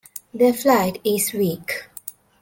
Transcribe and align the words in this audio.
Their 0.33 0.51
flight 0.53 0.99
is 1.05 1.31
weak. 1.31 1.87